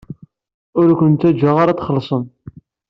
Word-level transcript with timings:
Ur 0.79 0.89
ken-ttaǧǧaɣ 0.99 1.57
ara 1.63 1.71
ad 1.73 1.79
txellṣem. 1.79 2.23